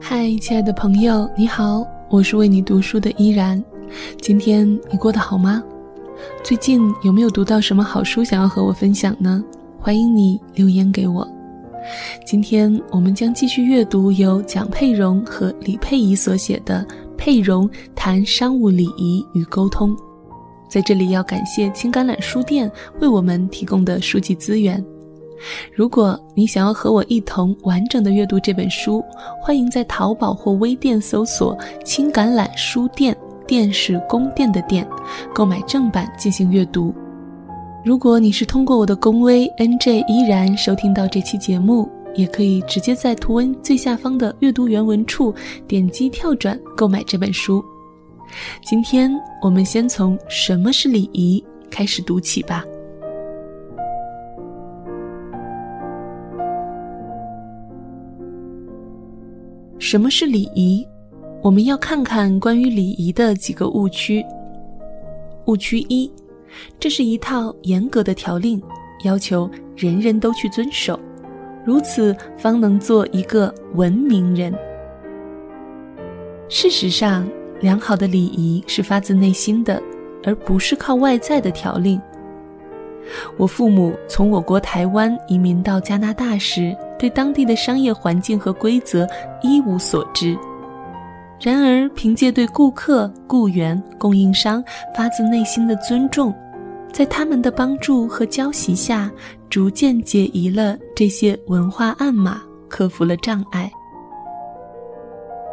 [0.00, 3.62] 嗨，亲爱的朋友，你好，我是为你读书的依然。
[4.20, 5.62] 今天你过得好吗？
[6.42, 9.44] 最近有没有读到什么好书想要和我分享呢？
[9.78, 11.26] 欢迎你留言给我。
[12.24, 16.84] 今天我们将继续阅读由蒋佩蓉和李佩仪所写的
[17.16, 19.90] 《佩蓉谈商务礼仪与沟通》。
[20.68, 22.70] 在这里要感谢青橄榄书店
[23.00, 24.84] 为我们提供的书籍资源。
[25.72, 29.04] 如果你想要和我一同完整的阅读这本书，
[29.40, 33.16] 欢迎在淘宝或微店搜索“青橄榄书店”，
[33.46, 34.86] 店是宫殿的店，
[35.34, 36.94] 购买正版进行阅读。
[37.84, 45.32] 如果你是通过我的公微 NJ 依然收听到这期节目，也可以直接在图文最下方的阅读原文处
[45.68, 47.64] 点击跳转购买这本书。
[48.64, 52.64] 今天我们先从什么是礼仪开始读起吧。
[59.88, 60.84] 什么是礼仪？
[61.40, 64.20] 我们要看看关于礼仪的几个误区。
[65.44, 66.10] 误区一，
[66.80, 68.60] 这是一套严格的条令，
[69.04, 70.98] 要求人人都去遵守，
[71.64, 74.52] 如此方能做一个文明人。
[76.48, 77.24] 事实上，
[77.60, 79.80] 良好的礼仪是发自内心的，
[80.24, 82.00] 而不是靠外在的条令。
[83.36, 89.06] 我父母从我国台湾移民到加拿大时，对当地的商业环境和规则
[89.42, 90.36] 一无所知。
[91.40, 96.34] 然而，凭借对顾客、雇员、供应商发自内心的尊重，
[96.92, 99.10] 在他们的帮助和教习下，
[99.50, 103.70] 逐渐解疑了这些文化暗码，克服了障碍。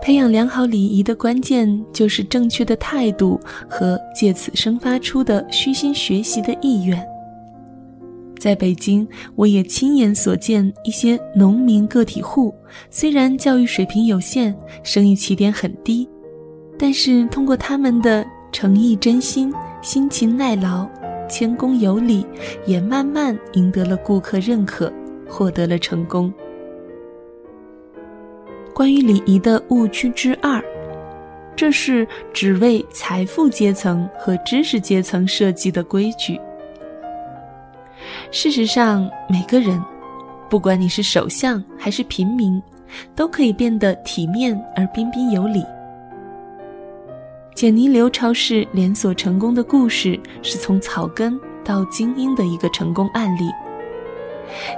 [0.01, 7.05] 培养良好礼仪的关键，就是正确的态度和借此生发出的虚心学习的意愿。
[8.39, 12.53] 在北京，我也亲眼所见一些农民个体户，
[12.89, 14.53] 虽然教育水平有限，
[14.83, 16.07] 生意起点很低，
[16.77, 20.87] 但是通过他们的诚意真心、辛勤耐劳、
[21.29, 22.25] 谦恭有礼，
[22.65, 24.91] 也慢慢赢得了顾客认可，
[25.29, 26.33] 获得了成功。
[28.73, 30.61] 关于礼仪的误区之二，
[31.55, 36.39] 这是只为财富阶层和知识阶层设计的规矩。
[38.33, 39.79] 事实上，每个人，
[40.49, 42.59] 不管你是首相还是平民，
[43.15, 45.63] 都可以变得体面而彬彬有礼。
[47.53, 53.51] 简尼刘超市连锁成功的故事，是从草根到精英的一个成功案例。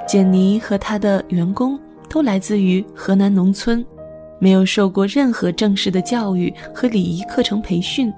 [0.05, 1.79] 简尼和他的员工
[2.09, 3.83] 都来自于河南农村，
[4.37, 8.13] 没有受过任何正式的教育和礼仪课程培训。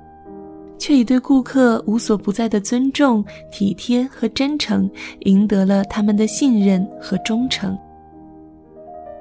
[0.77, 4.89] 却以对顾客无所不在的尊重、体贴和真诚，
[5.21, 7.77] 赢得了他们的信任和忠诚。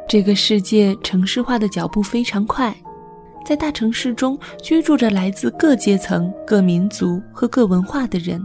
[0.08, 2.74] 这个世界城市化的脚步非常快，
[3.44, 8.40] 在大城市中居住着来自各阶层、各民族和各文化的人。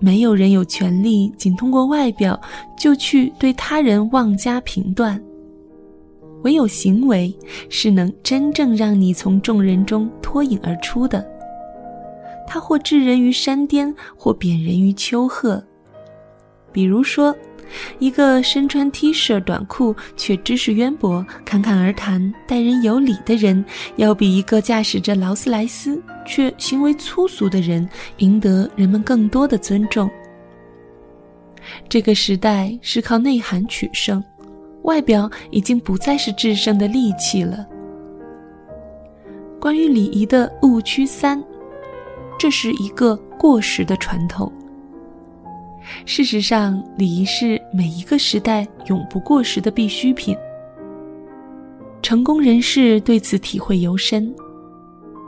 [0.00, 2.40] 没有人有权利仅通过外表
[2.78, 5.20] 就去对他人妄加评断，
[6.44, 7.36] 唯有行为
[7.68, 11.26] 是能真正让你从众人中脱颖而出的。
[12.48, 15.62] 他或置人于山巅，或贬人于丘壑。
[16.72, 17.34] 比如说，
[17.98, 23.62] 一个身穿 T 恤短裤却知识渊博、侃侃而谈、待人有礼的人，
[23.96, 27.86] 要比一个驾驶着劳斯莱斯却行为粗俗的人
[28.18, 30.10] 赢得人们更多的尊重。
[31.88, 34.22] 这个时代是靠内涵取胜，
[34.82, 37.66] 外表已经不再是制胜的利器了。
[39.60, 41.42] 关于礼仪的误区三。
[42.38, 44.50] 这是一个过时的传统。
[46.04, 50.36] 事实上，礼仪是每一个时代永不过时的必需品。
[52.00, 54.32] 成功人士对此体会尤深。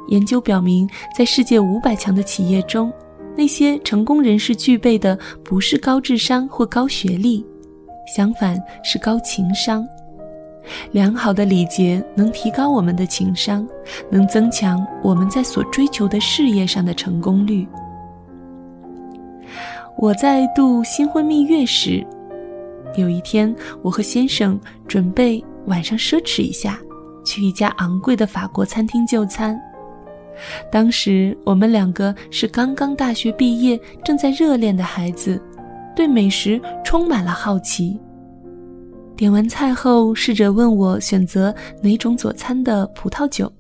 [0.08, 2.92] 研究表明，在世界五百强的企业中，
[3.36, 7.44] 那些成功人士具备的不是高智商或高学历，
[8.14, 9.86] 相反是高情商。
[10.92, 13.66] 良好的礼节能提高我们的情商，
[14.10, 17.66] 能增强我们在所追求的事业上的成功率。
[19.98, 22.06] 我在度新婚蜜月时，
[22.96, 24.58] 有一天，我和先生
[24.88, 26.78] 准备晚上奢侈一下，
[27.24, 29.60] 去一家昂贵的法国餐厅就餐。
[30.72, 35.42] 当时我们两个是刚刚大学毕业、正在热恋的孩子，
[35.94, 38.00] 对美食充满了好奇。
[39.20, 43.52] 点完菜后，侍者问我选择哪种佐餐的葡萄酒，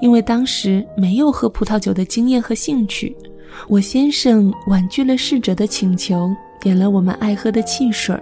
[0.00, 3.16] 因为当时没有喝葡萄酒的经验和兴趣。
[3.66, 6.30] 我先生婉拒了侍者的请求，
[6.60, 8.16] 点了我们爱喝的汽水。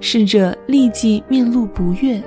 [0.00, 2.18] 侍者立即面露不悦，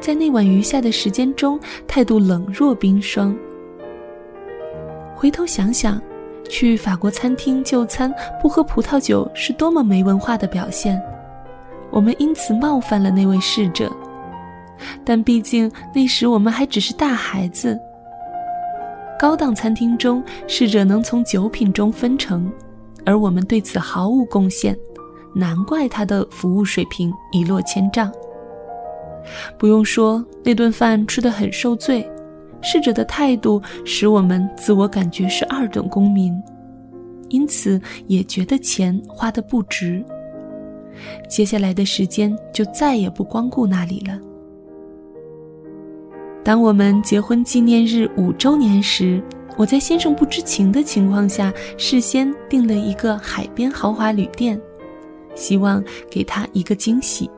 [0.00, 1.56] 在那晚余下的时间中，
[1.86, 3.32] 态度冷若冰霜。
[5.14, 6.02] 回头想想，
[6.48, 11.00] 去法国餐厅就餐不喝葡萄酒是多么没文化的表现。
[11.94, 13.88] 我们因此冒犯了那位侍者，
[15.04, 17.78] 但毕竟那时我们还只是大孩子。
[19.16, 22.50] 高档餐厅中，侍者能从酒品中分成，
[23.06, 24.76] 而我们对此毫无贡献，
[25.36, 28.12] 难怪他的服务水平一落千丈。
[29.56, 32.10] 不用说，那顿饭吃得很受罪，
[32.60, 36.36] 侍者的态度使我们自我感觉是二等公民，
[37.28, 40.04] 因此也觉得钱花得不值。
[41.28, 44.18] 接下来的时间就再也不光顾那里了。
[46.44, 49.22] 当我们结婚纪念日五周年时，
[49.56, 54.60] 我在先生不知情的情况下，事先订了一个海边豪华旅店，
[55.34, 57.30] 希望给他一个惊喜。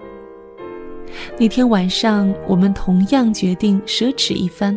[1.38, 4.76] 那天晚上，我们同样决定奢侈一番，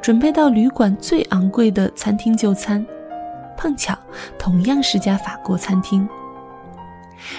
[0.00, 2.84] 准备到旅馆最昂贵的餐厅就餐，
[3.58, 3.94] 碰巧
[4.38, 6.08] 同样是家法国餐厅。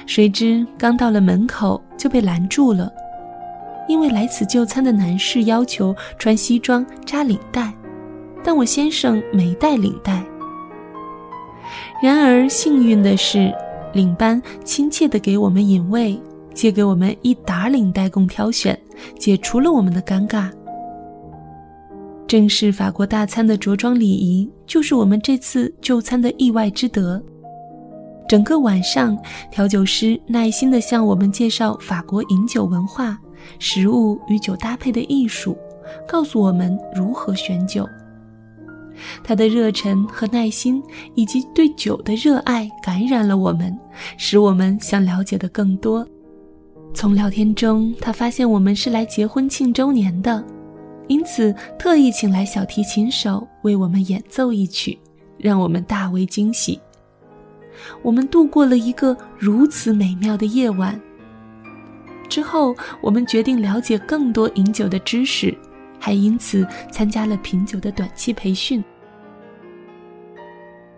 [0.05, 2.91] 谁知刚到了门口就被拦住了。
[3.87, 7.73] 因为来此就餐的男士要求穿西装扎领带，
[8.43, 10.23] 但我先生没带领带。
[12.01, 13.53] 然而幸运的是，
[13.93, 16.17] 领班亲切地给我们引位，
[16.53, 18.79] 借给我们一打领带供挑选，
[19.19, 20.49] 解除了我们的尴尬。
[22.27, 27.21] 正是法国大餐的着装礼仪，就是我们这次就餐的意外之得。
[28.27, 29.17] 整个晚上，
[29.49, 33.17] 调酒师耐心地向我们介绍法国饮酒文化。
[33.57, 35.57] 食物与酒搭配的艺术，
[36.07, 37.87] 告诉我们如何选酒。
[39.23, 40.81] 他的热忱和耐心，
[41.15, 43.75] 以及对酒的热爱，感染了我们，
[44.15, 46.07] 使我们想了解的更多。
[46.93, 50.43] 从聊天中，他发现我们是来结婚庆周年的，
[51.07, 54.99] 因此特意请来小提琴手为我们演奏一曲，
[55.39, 56.79] 让我们大为惊喜。
[58.01, 60.99] 我们度过了一个如此美妙的夜晚。
[62.29, 65.53] 之后，我们决定了解更多饮酒的知识，
[65.99, 68.83] 还因此参加了品酒的短期培训。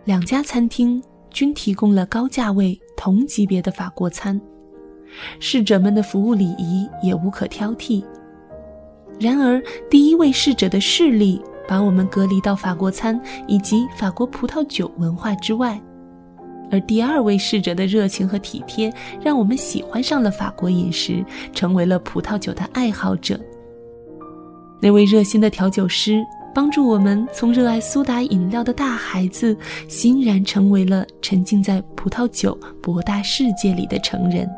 [0.05, 1.01] 两家餐厅
[1.31, 4.39] 均提供了高价位同级别的法国餐，
[5.39, 8.03] 侍者们的服务礼仪也无可挑剔。
[9.19, 15.81] 然而，第一位侍者的势力把我们隔离到法国餐以及法国葡萄酒文化之外。
[16.73, 18.91] 而第二位侍者的热情和体贴，
[19.21, 21.23] 让我们喜欢上了法国饮食，
[21.53, 23.39] 成为了葡萄酒的爱好者。
[24.81, 29.55] 那位热心的调酒师帮助我们从热爱苏打饮料的大孩子，
[29.87, 34.49] 欣然成为了沉浸在葡萄酒博大世界里的成人。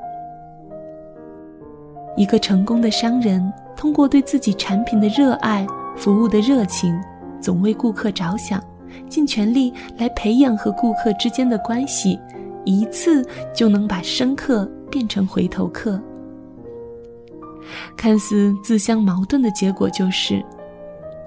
[2.15, 6.97] 一个成功的商人，通过对自己产品的热爱、服务的热情，
[7.41, 8.63] 总为顾客着想。
[9.09, 12.19] 尽全力来培养和顾客之间的关系，
[12.63, 16.01] 一次就能把生客变成回头客。
[17.97, 20.43] 看似自相矛盾的结果就是，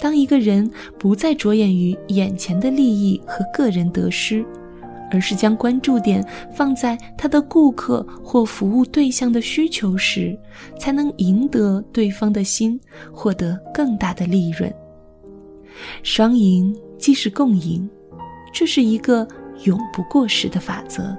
[0.01, 4.45] 当一个人不再着眼于眼前的利益和个人得失，
[5.11, 6.25] 而是将关注点
[6.55, 10.39] 放在他的顾客或服务对象的需求时，
[10.79, 12.79] 才能赢得对方的心，
[13.13, 14.73] 获得更大的利润。
[16.03, 16.75] 双赢。
[16.99, 17.89] 既是共赢，
[18.53, 19.27] 这是一个
[19.65, 21.17] 永不过时的法则。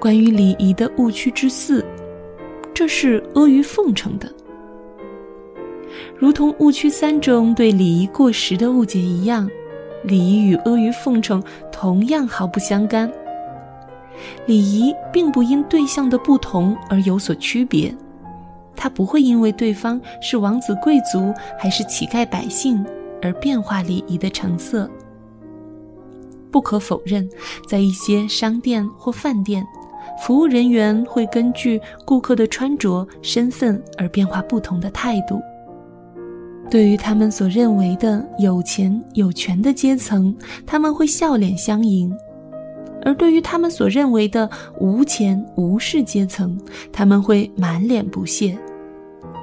[0.00, 1.84] 关于礼仪的误区之四，
[2.72, 4.32] 这是阿谀奉承的，
[6.16, 9.48] 如同误区三中对礼仪过时的误解一样，
[10.04, 13.10] 礼仪与阿谀奉承同样毫不相干。
[14.46, 17.94] 礼仪并不因对象的不同而有所区别，
[18.74, 22.84] 它不会因为对方是王子贵族还是乞丐百姓。
[23.22, 24.90] 而变化礼仪的成色。
[26.50, 27.28] 不可否认，
[27.68, 29.64] 在一些商店或饭店，
[30.22, 35.40] 服务人员会根据顾客的穿着、身份而变化不同的态度。
[36.68, 40.34] 对于他们所认为的有钱有权的阶层，
[40.66, 42.10] 他们会笑脸相迎；
[43.02, 44.48] 而对于他们所认为的
[44.78, 46.58] 无钱无势阶层，
[46.92, 48.58] 他们会满脸不屑。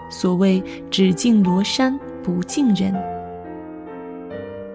[0.10, 2.94] 所谓“只敬罗衫，不敬人”。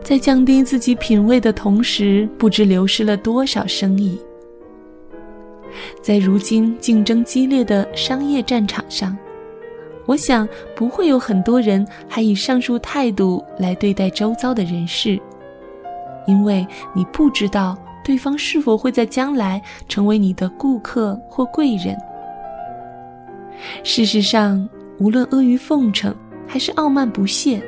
[0.03, 4.19] 在降低自己品味的同时，不知流失了多少生意。
[6.03, 9.17] 在如今竞争激烈的商业战场上，
[10.05, 15.19] 我想不会有很多人还以上述态度来对待周遭的人事，
[16.27, 21.97] 因为你不知道对方是否会在将来成为你的顾客或贵人。
[23.85, 24.69] 事实上，
[24.99, 26.15] 无论阿谀奉承
[26.47, 27.63] 还是傲慢不屑，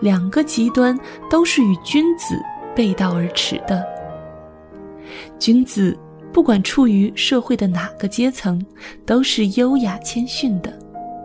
[0.00, 0.98] 两个极端
[1.30, 2.34] 都是与君子
[2.74, 3.84] 背道而驰的。
[5.38, 5.96] 君子
[6.32, 8.64] 不管处于社会的哪个阶层，
[9.04, 10.72] 都是优雅谦逊的，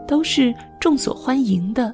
[0.07, 1.93] 都是众所欢迎的。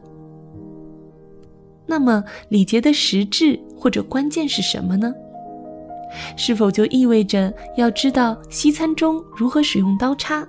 [1.86, 5.14] 那么，礼节的实质或者关键是什么呢？
[6.38, 10.48] 是否就意味着要知道西餐中如何使用刀叉，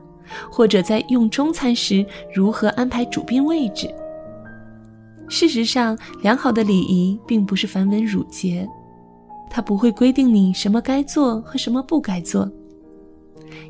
[0.51, 2.05] 或者在用中餐时
[2.35, 3.93] 如何安排主宾位置？
[5.29, 8.69] 事实上，良好的礼仪并不是繁文缛节，
[9.51, 12.51] 它不会规定你什么该做和什么不该做。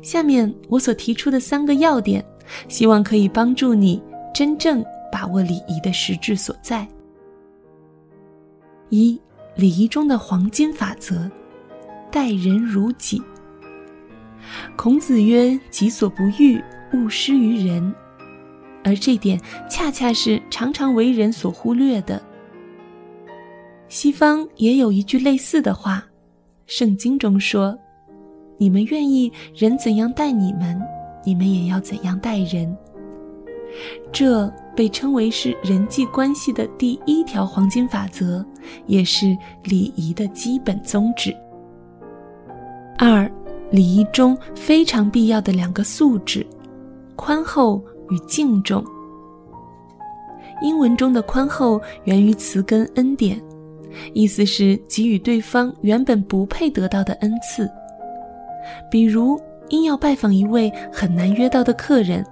[0.01, 2.23] 下面我所提出的三个要点，
[2.67, 4.01] 希望可以帮助你
[4.33, 6.87] 真正把握礼仪的实质所在。
[8.89, 9.19] 一、
[9.55, 11.29] 礼仪中的黄金法则。
[12.11, 13.21] 待人如己。
[14.77, 17.93] 孔子曰：“己所不欲，勿施于人。”
[18.85, 22.21] 而这点恰恰是常常为人所忽略的。
[23.87, 26.05] 西方也有一句类似的话，
[26.67, 27.75] 圣经中说
[28.59, 30.79] ：“你们愿意人怎样待你们，
[31.25, 32.77] 你们也要怎样待人。”
[34.13, 38.45] 这被称为是人际关系的第一条黄金法则，
[38.85, 41.35] 也是礼仪的基本宗旨。
[42.97, 43.29] 二，
[43.71, 46.45] 礼仪中非常必要的两个素质：
[47.15, 48.83] 宽厚与敬重。
[50.61, 53.41] 英文中的宽厚源于词根恩典，
[54.13, 57.69] 意思是给予对方原本不配得到的恩赐。
[58.89, 62.25] 比如，因要拜访一位很难约到的客人，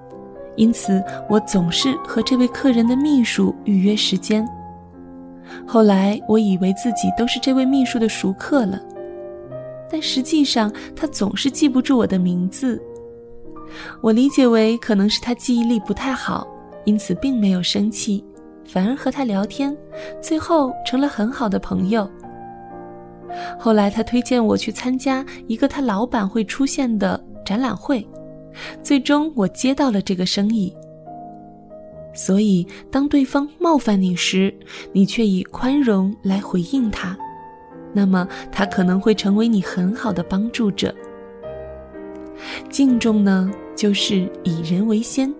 [0.56, 4.48] 因此我总是和这位客人的秘书预约时间。
[5.68, 8.82] 后来，我以为自己都是这位秘书的熟客了。
[9.92, 12.82] 但实际上，他总是记不住我的名字。
[14.02, 16.48] 我理解为可能是他记忆力不太好，
[16.86, 18.24] 因此并没有生气，
[18.66, 19.76] 反而和他聊天，
[20.22, 22.10] 最后成了很好的朋友。
[23.60, 28.08] 后来他推荐我去参加一个他老板会出现的展览会，
[28.84, 30.76] 最终我接到了这个生意。
[32.14, 34.54] 所以，当对方冒犯你时，
[34.92, 37.18] 你却以宽容来回应他。
[37.92, 40.94] 那么，他可能会成为你很好的帮助者。
[42.70, 45.34] 敬重呢，就是以人为先，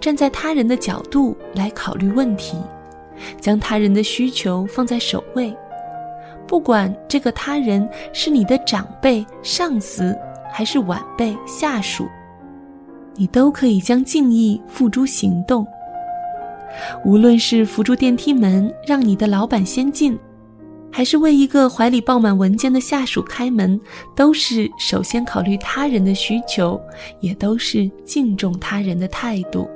[0.00, 2.56] 站在他人的角度来考虑问题，
[3.40, 5.54] 将他人的需求放在首位。
[6.46, 10.16] 不管这个他人是你的长辈、上司，
[10.52, 12.06] 还是晚辈、下属，
[13.14, 15.66] 你都可以将敬意付诸行动。
[17.04, 20.18] 无论是扶住电梯门，让你的老板先进。
[20.92, 23.80] 还是为一个怀里抱满文件的下属开门，
[24.14, 26.78] 都是首先考虑他人的需求，
[27.20, 29.68] 也都是敬重他人的态度。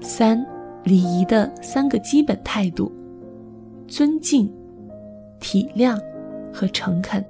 [0.00, 0.44] 三，
[0.84, 2.90] 礼仪的三个基本态度：
[3.86, 4.50] 尊敬、
[5.38, 6.00] 体谅
[6.52, 7.22] 和诚恳。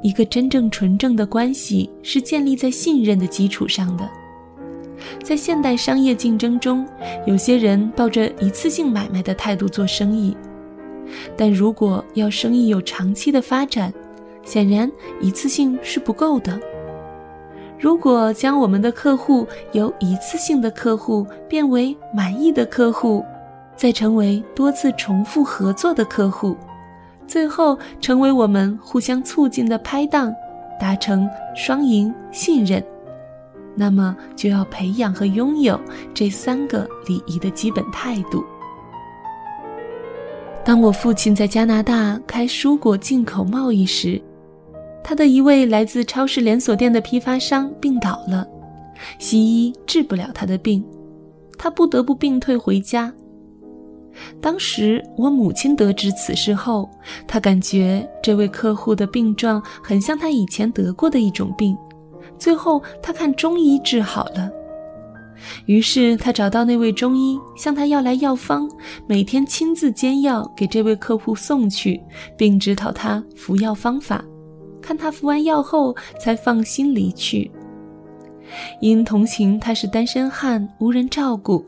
[0.00, 4.08] 一个真正纯正的关系是建立在信任的基础上的。
[5.22, 6.86] 在现代商业竞争中，
[7.26, 10.36] 有些人抱着一次性买卖的态度做生意，
[11.36, 13.92] 但如果要生意有长期的发展，
[14.44, 14.90] 显然
[15.20, 16.58] 一次性是不够的。
[17.78, 23.24] 如果将我们的客户由一次性的客户变为满意的客户，
[23.76, 26.56] 再成为多次重复合作的客户，
[27.26, 30.34] 最后成为我们互相促进的拍档，
[30.80, 32.82] 达成双赢信任。
[33.78, 35.80] 那么就要培养和拥有
[36.12, 38.44] 这三个礼仪的基本态度。
[40.64, 44.20] 当我父亲在加拿大开蔬果进口贸易时，
[45.02, 48.46] 他的一位来自超市连锁店的批发商病倒了，
[49.18, 50.84] 西医治不了他的病，
[51.56, 53.10] 他不得不病退回家。
[54.40, 56.90] 当时我母亲得知此事后，
[57.28, 61.76] 她感觉这位客户的病状很像他以前得过的一种病。
[62.38, 64.50] 最后，他看中医治好了。
[65.66, 68.68] 于是他找到那位中医，向他要来药方，
[69.06, 72.00] 每天亲自煎药给这位客户送去，
[72.36, 74.24] 并指导他服药方法。
[74.82, 77.50] 看他服完药后，才放心离去。
[78.80, 81.64] 因同情他是单身汉，无人照顾，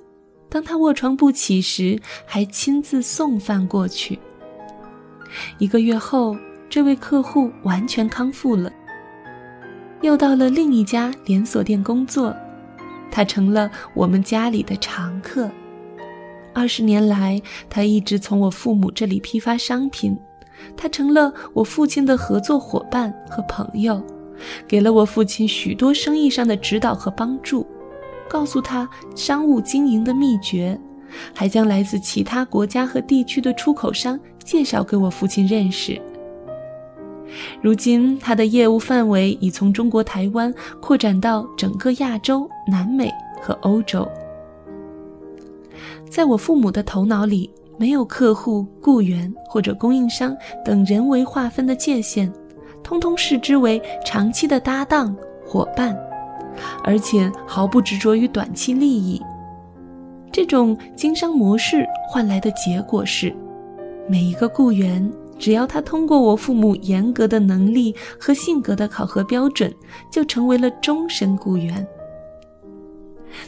[0.49, 4.19] 当他卧床不起时，还亲自送饭过去。
[5.59, 6.37] 一个月后，
[6.69, 8.73] 这位客户完全康复了。
[10.03, 12.35] 又到了另一家连锁店工作，
[13.11, 15.51] 他成了我们家里的常客。
[16.55, 20.19] 二十年来，他一直从我父母这里批发商品，
[20.77, 24.03] 他成了我父亲的合作伙伴和朋友，
[24.67, 27.67] 给了我父亲许多生意上的指导和帮助，
[28.29, 30.79] 告诉他商务经营的秘诀，
[31.35, 36.01] 还将来自其他国家和地区的出口商介绍给我父亲认识。
[37.63, 43.11] 如今，他的业务范围已从中国台湾扩展到整个亚洲、南美
[43.41, 44.09] 和欧洲。
[46.09, 52.31] 在我父母的头脑里，没有客户、雇员或者供应商等人为划分的界限，
[52.83, 55.97] 通通视之为长期的搭档、伙伴，
[56.83, 59.23] 而且毫不执着于短期利益。
[60.33, 63.35] 这种经商模式换来的结果是，
[64.09, 65.11] 每一个雇员。
[65.41, 69.75] 只要他通过我父母严格的能力和性格的考核标准，
[70.13, 71.85] 就成为了终身雇员。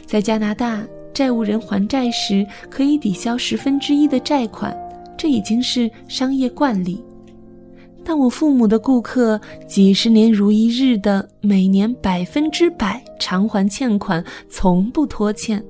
[0.07, 0.83] 在加拿大，
[1.13, 4.75] 债务人还债时可以抵消十分之一的债款，
[5.15, 7.01] 这已经是商业惯例。
[8.03, 15.63] 但我父母的顾客几十年如一日的每年百分之百偿还欠款，从不拖欠，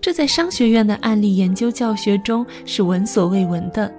[0.00, 3.92] 这在商学院的案例研究教学中是闻所未闻的。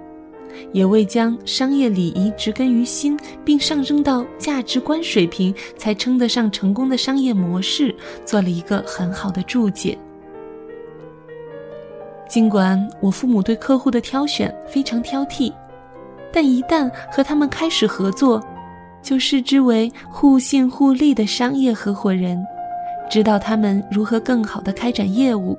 [0.72, 9.98] 也为将商业礼仪植根于心，并上升到价值观水平，才称得上成功的商业模式，做了一个很好的注解。
[12.28, 15.52] 尽管我父母对客户的挑选非常挑剔，
[16.32, 18.40] 但一旦和他们开始合作，
[19.02, 22.40] 就视之为互信互利的商业合伙人，
[23.10, 25.58] 指导他们如何更好地开展业务。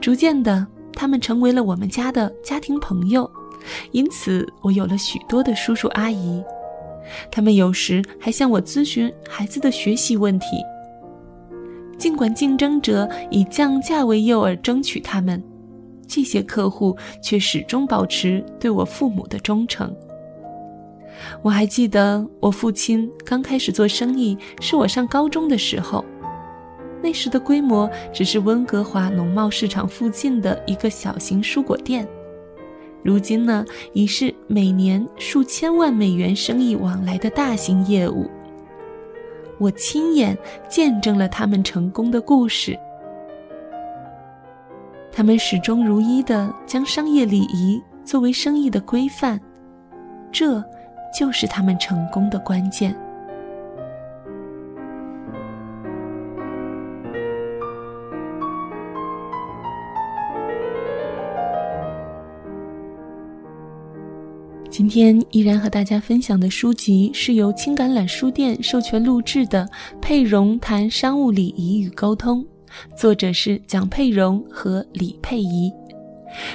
[0.00, 3.30] 逐渐的，他们成为了我们家的家庭朋友。
[3.92, 6.42] 因此，我有了许多的叔叔阿姨，
[7.30, 10.46] 他们有时还向我咨询孩子的学习问题。
[11.96, 15.42] 尽管竞争者以降价为诱饵争取他们，
[16.06, 19.94] 这些客户却始终保持对我父母的忠诚。
[21.40, 26.04] 我还记得，我父亲刚开始做生意是我上高中的时候，
[27.00, 32.06] 那时的规模只是温哥华农贸市场附近的一个小型蔬果店。
[33.04, 38.28] 如今呢，已是每年数千万美元生意往来的大型业务。
[39.58, 40.36] 我亲眼
[40.68, 42.76] 见证了他们成功的故事。
[45.12, 49.38] 他们始终如一的将商业礼仪作为生意的规范，
[50.32, 50.64] 这
[51.16, 52.96] 就是他们成功的关键。
[64.76, 69.64] 今天依然和大家分享的书籍是由青橄榄书店授权录制的
[70.00, 72.42] 《佩蓉谈商务礼仪与沟通》，
[73.00, 75.72] 作者是蒋佩蓉和李佩仪。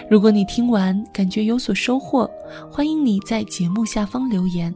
[0.10, 2.30] 如果你听完感觉有所收获，
[2.70, 4.76] 欢迎你在节目下方留言。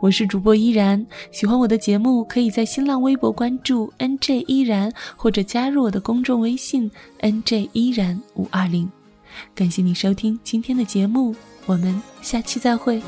[0.00, 8.90] 我是主播依然，喜欢我的节目可以在新浪微博关注 NJ 依然，或者加入我的公众微信 NJ 依然五二零。
[9.54, 11.32] 感谢你收听今天的节目。
[11.70, 13.00] 我们下期再会。